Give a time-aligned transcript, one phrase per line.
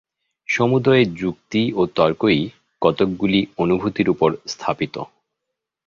[0.49, 2.41] সমুদয় যুক্তি ও তর্কই
[2.81, 4.95] কতকগুলি অনুভূতির উপর স্থাপিত।